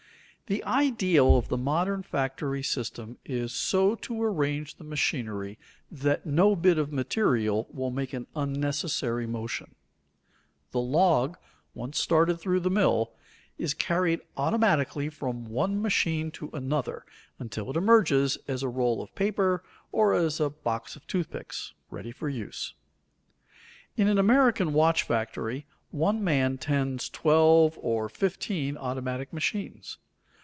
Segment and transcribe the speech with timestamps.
[0.47, 5.57] The ideal of the modern factory system is so to arrange the machinery
[5.89, 9.75] that no bit of material will make an unnecessary motion.
[10.71, 11.37] The log,
[11.73, 13.13] once started through the mill,
[13.57, 17.05] is carried automatically from one machine to another
[17.39, 19.63] until it emerges as a roll of paper
[19.93, 22.73] or as a box of tooth picks, ready for use.
[23.95, 29.97] In an American watch factory one man tends twelve or fifteen automatic machines.